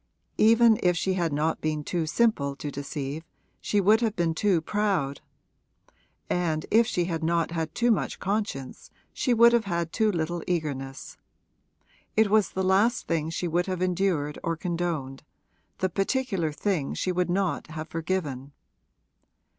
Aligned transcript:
Even 0.39 0.79
if 0.81 0.97
she 0.97 1.13
had 1.13 1.31
not 1.31 1.61
been 1.61 1.83
too 1.83 2.07
simple 2.07 2.55
to 2.55 2.71
deceive 2.71 3.23
she 3.59 3.79
would 3.79 4.01
have 4.01 4.15
been 4.15 4.33
too 4.33 4.59
proud; 4.59 5.21
and 6.27 6.65
if 6.71 6.87
she 6.87 7.05
had 7.05 7.23
not 7.23 7.51
had 7.51 7.75
too 7.75 7.91
much 7.91 8.17
conscience 8.17 8.89
she 9.13 9.31
would 9.31 9.53
have 9.53 9.65
had 9.65 9.93
too 9.93 10.11
little 10.11 10.41
eagerness. 10.47 11.17
It 12.17 12.31
was 12.31 12.49
the 12.49 12.63
last 12.63 13.05
thing 13.05 13.29
she 13.29 13.47
would 13.47 13.67
have 13.67 13.79
endured 13.83 14.39
or 14.43 14.57
condoned 14.57 15.21
the 15.77 15.87
particular 15.87 16.51
thing 16.51 16.95
she 16.95 17.11
would 17.11 17.29
not 17.29 17.67
have 17.67 17.87
forgiven. 17.87 18.53